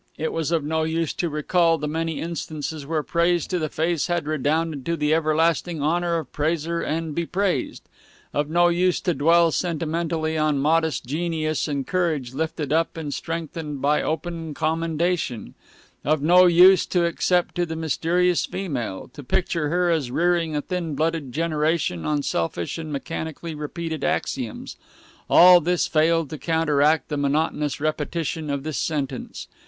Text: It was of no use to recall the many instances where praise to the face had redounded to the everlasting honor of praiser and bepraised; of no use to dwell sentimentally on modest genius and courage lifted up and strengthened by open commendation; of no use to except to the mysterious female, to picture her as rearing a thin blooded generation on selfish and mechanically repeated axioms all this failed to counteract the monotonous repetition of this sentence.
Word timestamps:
It 0.17 0.33
was 0.33 0.49
of 0.51 0.63
no 0.63 0.81
use 0.81 1.13
to 1.13 1.29
recall 1.29 1.77
the 1.77 1.87
many 1.87 2.19
instances 2.19 2.87
where 2.87 3.03
praise 3.03 3.45
to 3.45 3.59
the 3.59 3.69
face 3.69 4.07
had 4.07 4.25
redounded 4.25 4.83
to 4.87 4.97
the 4.97 5.13
everlasting 5.13 5.79
honor 5.79 6.15
of 6.17 6.33
praiser 6.33 6.81
and 6.81 7.13
bepraised; 7.13 7.83
of 8.33 8.49
no 8.49 8.69
use 8.69 8.99
to 9.01 9.13
dwell 9.13 9.51
sentimentally 9.51 10.39
on 10.39 10.57
modest 10.57 11.05
genius 11.05 11.67
and 11.67 11.85
courage 11.85 12.33
lifted 12.33 12.73
up 12.73 12.97
and 12.97 13.13
strengthened 13.13 13.79
by 13.79 14.01
open 14.01 14.55
commendation; 14.55 15.53
of 16.03 16.19
no 16.19 16.47
use 16.47 16.87
to 16.87 17.03
except 17.03 17.53
to 17.53 17.67
the 17.67 17.75
mysterious 17.75 18.47
female, 18.47 19.07
to 19.13 19.23
picture 19.23 19.69
her 19.69 19.91
as 19.91 20.09
rearing 20.09 20.55
a 20.55 20.63
thin 20.63 20.95
blooded 20.95 21.31
generation 21.31 22.05
on 22.05 22.23
selfish 22.23 22.79
and 22.79 22.91
mechanically 22.91 23.53
repeated 23.53 24.03
axioms 24.03 24.77
all 25.29 25.61
this 25.61 25.85
failed 25.85 26.31
to 26.31 26.39
counteract 26.39 27.07
the 27.09 27.17
monotonous 27.17 27.79
repetition 27.79 28.49
of 28.49 28.63
this 28.63 28.79
sentence. 28.79 29.47